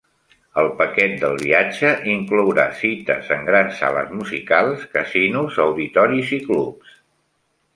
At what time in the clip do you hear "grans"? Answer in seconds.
3.51-3.77